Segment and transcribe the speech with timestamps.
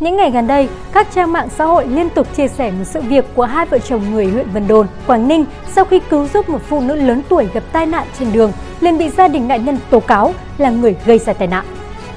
[0.00, 3.00] Những ngày gần đây, các trang mạng xã hội liên tục chia sẻ một sự
[3.00, 6.48] việc của hai vợ chồng người huyện Vân Đồn, Quảng Ninh sau khi cứu giúp
[6.48, 9.64] một phụ nữ lớn tuổi gặp tai nạn trên đường, liền bị gia đình nạn
[9.64, 11.64] nhân tố cáo là người gây ra tai nạn.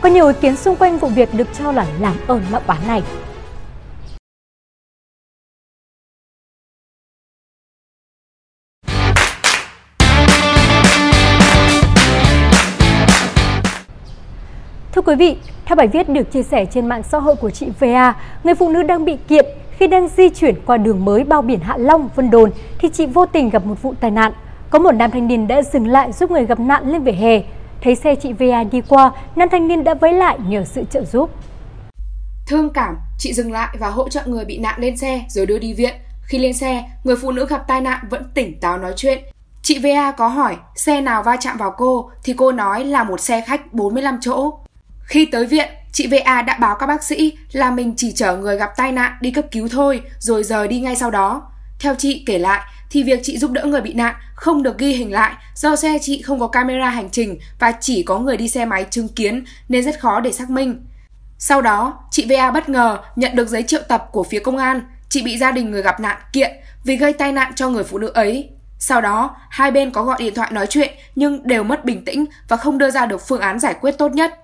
[0.00, 2.78] Có nhiều ý kiến xung quanh vụ việc được cho là làm ơn mạng bán
[2.86, 3.02] này.
[14.96, 17.66] Thưa quý vị, theo bài viết được chia sẻ trên mạng xã hội của chị
[17.80, 18.14] VA,
[18.44, 21.60] người phụ nữ đang bị kiện khi đang di chuyển qua đường mới bao biển
[21.60, 24.32] Hạ Long, Vân Đồn thì chị vô tình gặp một vụ tai nạn.
[24.70, 27.42] Có một nam thanh niên đã dừng lại giúp người gặp nạn lên vỉa hè.
[27.80, 31.04] Thấy xe chị VA đi qua, nam thanh niên đã vẫy lại nhờ sự trợ
[31.04, 31.30] giúp.
[32.46, 35.58] Thương cảm, chị dừng lại và hỗ trợ người bị nạn lên xe rồi đưa
[35.58, 35.94] đi viện.
[36.22, 39.18] Khi lên xe, người phụ nữ gặp tai nạn vẫn tỉnh táo nói chuyện.
[39.62, 43.20] Chị VA có hỏi xe nào va chạm vào cô thì cô nói là một
[43.20, 44.52] xe khách 45 chỗ.
[45.06, 48.56] Khi tới viện, chị VA đã báo các bác sĩ là mình chỉ chở người
[48.56, 51.42] gặp tai nạn đi cấp cứu thôi, rồi rời đi ngay sau đó.
[51.78, 54.92] Theo chị kể lại, thì việc chị giúp đỡ người bị nạn không được ghi
[54.92, 58.48] hình lại do xe chị không có camera hành trình và chỉ có người đi
[58.48, 60.86] xe máy chứng kiến nên rất khó để xác minh.
[61.38, 64.80] Sau đó, chị VA bất ngờ nhận được giấy triệu tập của phía công an,
[65.08, 66.50] chị bị gia đình người gặp nạn kiện
[66.84, 68.50] vì gây tai nạn cho người phụ nữ ấy.
[68.78, 72.24] Sau đó, hai bên có gọi điện thoại nói chuyện nhưng đều mất bình tĩnh
[72.48, 74.40] và không đưa ra được phương án giải quyết tốt nhất.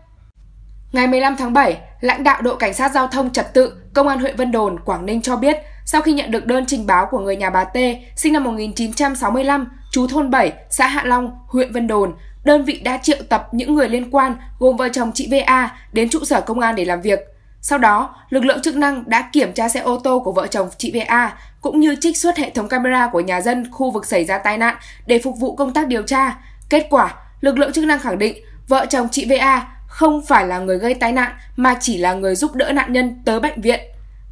[0.93, 4.19] Ngày 15 tháng 7, lãnh đạo đội cảnh sát giao thông trật tự Công an
[4.19, 7.19] huyện Vân Đồn, Quảng Ninh cho biết, sau khi nhận được đơn trình báo của
[7.19, 7.77] người nhà bà T,
[8.17, 12.99] sinh năm 1965, chú thôn 7, xã Hạ Long, huyện Vân Đồn, đơn vị đã
[13.03, 16.61] triệu tập những người liên quan gồm vợ chồng chị VA đến trụ sở công
[16.61, 17.21] an để làm việc.
[17.61, 20.69] Sau đó, lực lượng chức năng đã kiểm tra xe ô tô của vợ chồng
[20.79, 24.25] chị VA cũng như trích xuất hệ thống camera của nhà dân khu vực xảy
[24.25, 24.77] ra tai nạn
[25.07, 26.39] để phục vụ công tác điều tra.
[26.71, 30.59] Kết quả, lực lượng chức năng khẳng định vợ chồng chị VA không phải là
[30.59, 33.81] người gây tai nạn mà chỉ là người giúp đỡ nạn nhân tới bệnh viện.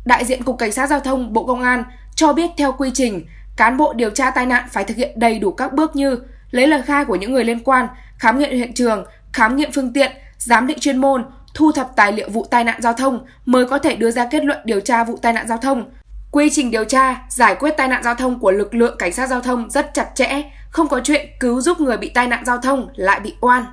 [0.05, 1.85] Đại diện Cục Cảnh sát Giao thông Bộ Công an
[2.15, 3.27] cho biết theo quy trình,
[3.57, 6.19] cán bộ điều tra tai nạn phải thực hiện đầy đủ các bước như
[6.51, 7.87] lấy lời khai của những người liên quan,
[8.19, 12.13] khám nghiệm hiện trường, khám nghiệm phương tiện, giám định chuyên môn, thu thập tài
[12.13, 15.05] liệu vụ tai nạn giao thông mới có thể đưa ra kết luận điều tra
[15.05, 15.91] vụ tai nạn giao thông.
[16.31, 19.27] Quy trình điều tra, giải quyết tai nạn giao thông của lực lượng cảnh sát
[19.27, 22.59] giao thông rất chặt chẽ, không có chuyện cứu giúp người bị tai nạn giao
[22.59, 23.65] thông lại bị oan.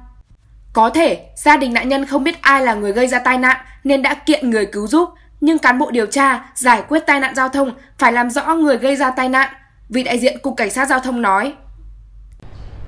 [0.74, 3.58] Có thể gia đình nạn nhân không biết ai là người gây ra tai nạn
[3.84, 5.10] nên đã kiện người cứu giúp,
[5.42, 8.78] nhưng cán bộ điều tra giải quyết tai nạn giao thông phải làm rõ người
[8.78, 9.50] gây ra tai nạn,
[9.90, 11.54] vị đại diện Cục Cảnh sát Giao thông nói.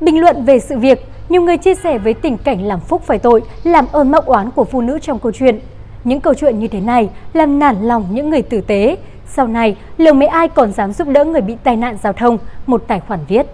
[0.02, 3.20] Bình luận về sự việc, nhiều người chia sẻ với tình cảnh làm phúc phải
[3.20, 5.60] tội, làm ơn mắc oán của phụ nữ trong câu chuyện.
[6.04, 8.98] Những câu chuyện như thế này làm nản lòng những người tử tế.
[9.28, 12.38] Sau này, liệu mấy ai còn dám giúp đỡ người bị tai nạn giao thông,
[12.66, 13.46] một tài khoản viết.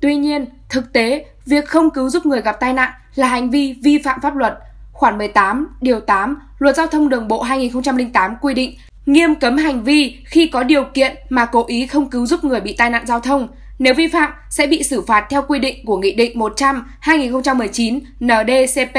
[0.00, 3.74] Tuy nhiên, thực tế, việc không cứu giúp người gặp tai nạn là hành vi
[3.82, 4.58] vi phạm pháp luật.
[4.92, 8.74] Khoản 18, điều 8, Luật Giao thông Đường bộ 2008 quy định
[9.06, 12.60] nghiêm cấm hành vi khi có điều kiện mà cố ý không cứu giúp người
[12.60, 13.48] bị tai nạn giao thông.
[13.78, 18.00] Nếu vi phạm sẽ bị xử phạt theo quy định của Nghị định 100 2019
[18.20, 18.96] NDCP.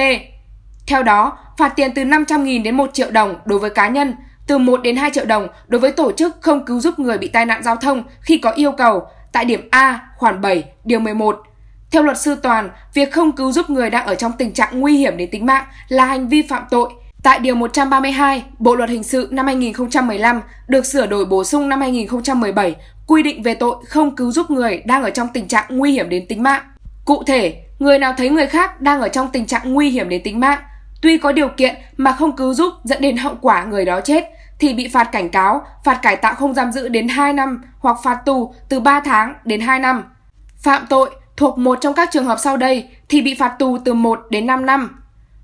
[0.88, 4.14] Theo đó, phạt tiền từ 500.000 đến 1 triệu đồng đối với cá nhân,
[4.48, 7.28] từ 1 đến 2 triệu đồng đối với tổ chức không cứu giúp người bị
[7.28, 11.44] tai nạn giao thông khi có yêu cầu tại điểm A khoản 7 điều 11.
[11.94, 14.98] Theo luật sư Toàn, việc không cứu giúp người đang ở trong tình trạng nguy
[14.98, 16.90] hiểm đến tính mạng là hành vi phạm tội.
[17.24, 21.82] Tại điều 132, Bộ luật hình sự năm 2015 được sửa đổi bổ sung năm
[21.82, 22.76] 2017
[23.08, 26.10] quy định về tội không cứu giúp người đang ở trong tình trạng nguy hiểm
[26.10, 26.62] đến tính mạng.
[27.06, 30.22] Cụ thể, người nào thấy người khác đang ở trong tình trạng nguy hiểm đến
[30.24, 30.60] tính mạng,
[31.02, 34.24] tuy có điều kiện mà không cứu giúp dẫn đến hậu quả người đó chết
[34.60, 37.98] thì bị phạt cảnh cáo, phạt cải tạo không giam giữ đến 2 năm hoặc
[38.04, 40.04] phạt tù từ 3 tháng đến 2 năm.
[40.64, 43.94] Phạm tội thuộc một trong các trường hợp sau đây thì bị phạt tù từ
[43.94, 45.00] 1 đến 5 năm.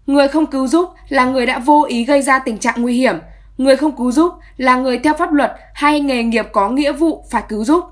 [0.06, 3.16] Người không cứu giúp là người đã vô ý gây ra tình trạng nguy hiểm.
[3.58, 7.26] Người không cứu giúp là người theo pháp luật hay nghề nghiệp có nghĩa vụ
[7.32, 7.86] phải cứu giúp.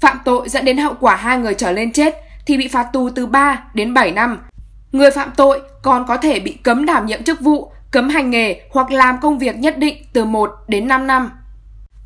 [0.00, 2.14] Phạm tội dẫn đến hậu quả hai người trở lên chết
[2.46, 4.38] thì bị phạt tù từ 3 đến 7 năm.
[4.92, 8.60] Người phạm tội còn có thể bị cấm đảm nhiệm chức vụ, cấm hành nghề
[8.70, 11.30] hoặc làm công việc nhất định từ 1 đến 5 năm.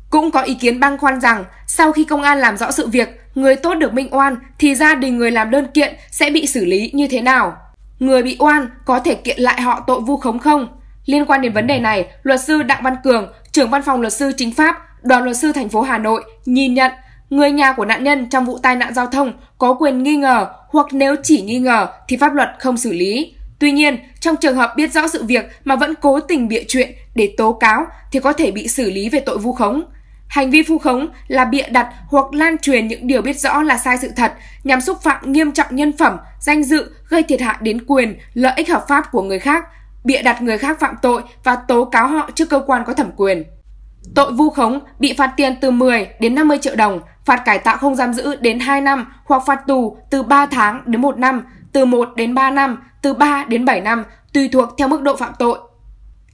[0.09, 3.21] Cũng có ý kiến băn khoăn rằng sau khi công an làm rõ sự việc,
[3.41, 6.65] người tốt được minh oan thì gia đình người làm đơn kiện sẽ bị xử
[6.65, 7.57] lý như thế nào?
[7.99, 10.67] Người bị oan có thể kiện lại họ tội vu khống không?
[11.05, 14.13] Liên quan đến vấn đề này, luật sư Đặng Văn Cường, trưởng văn phòng luật
[14.13, 16.91] sư chính pháp, đoàn luật sư thành phố Hà Nội nhìn nhận
[17.29, 20.47] người nhà của nạn nhân trong vụ tai nạn giao thông có quyền nghi ngờ
[20.69, 23.33] hoặc nếu chỉ nghi ngờ thì pháp luật không xử lý.
[23.59, 26.91] Tuy nhiên, trong trường hợp biết rõ sự việc mà vẫn cố tình bịa chuyện
[27.15, 29.83] để tố cáo thì có thể bị xử lý về tội vu khống.
[30.29, 33.77] Hành vi vu khống là bịa đặt hoặc lan truyền những điều biết rõ là
[33.77, 34.33] sai sự thật
[34.63, 38.53] nhằm xúc phạm nghiêm trọng nhân phẩm, danh dự, gây thiệt hại đến quyền, lợi
[38.55, 39.65] ích hợp pháp của người khác
[40.03, 43.11] bịa đặt người khác phạm tội và tố cáo họ trước cơ quan có thẩm
[43.15, 43.43] quyền.
[44.15, 47.77] Tội vu khống bị phạt tiền từ 10 đến 50 triệu đồng, phạt cải tạo
[47.77, 51.43] không giam giữ đến 2 năm hoặc phạt tù từ 3 tháng đến 1 năm,
[51.71, 54.03] từ 1 đến 3 năm, từ 3 đến 7 năm,
[54.33, 55.59] tùy thuộc theo mức độ phạm tội.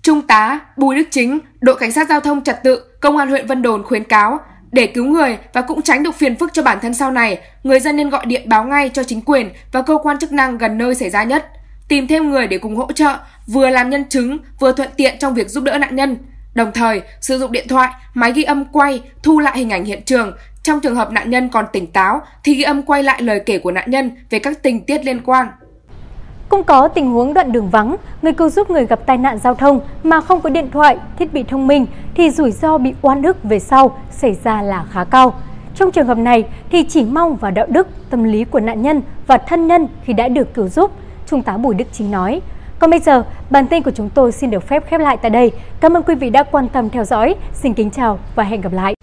[0.01, 3.47] Trung tá Bùi Đức Chính, đội cảnh sát giao thông trật tự, công an huyện
[3.47, 4.39] Vân Đồn khuyến cáo
[4.71, 7.79] để cứu người và cũng tránh được phiền phức cho bản thân sau này, người
[7.79, 10.77] dân nên gọi điện báo ngay cho chính quyền và cơ quan chức năng gần
[10.77, 11.45] nơi xảy ra nhất.
[11.87, 13.17] Tìm thêm người để cùng hỗ trợ,
[13.47, 16.17] vừa làm nhân chứng, vừa thuận tiện trong việc giúp đỡ nạn nhân.
[16.53, 20.01] Đồng thời, sử dụng điện thoại, máy ghi âm quay, thu lại hình ảnh hiện
[20.05, 20.33] trường.
[20.63, 23.57] Trong trường hợp nạn nhân còn tỉnh táo thì ghi âm quay lại lời kể
[23.59, 25.47] của nạn nhân về các tình tiết liên quan.
[26.49, 29.55] Cũng có tình huống đoạn đường vắng, người cứu giúp người gặp tai nạn giao
[29.55, 33.23] thông mà không có điện thoại, thiết bị thông minh thì rủi ro bị oan
[33.23, 35.33] ức về sau xảy ra là khá cao.
[35.75, 39.01] Trong trường hợp này thì chỉ mong vào đạo đức, tâm lý của nạn nhân
[39.27, 40.91] và thân nhân khi đã được cứu giúp,
[41.27, 42.41] Trung tá Bùi Đức Chính nói.
[42.79, 45.51] Còn bây giờ, bản tin của chúng tôi xin được phép khép lại tại đây.
[45.79, 47.35] Cảm ơn quý vị đã quan tâm theo dõi.
[47.53, 48.94] Xin kính chào và hẹn gặp lại.